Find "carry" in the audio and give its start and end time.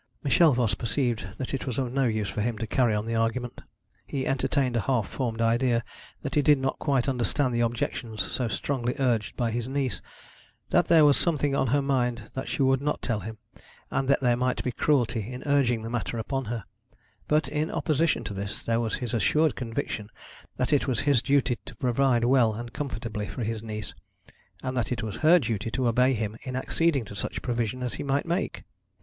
2.65-2.95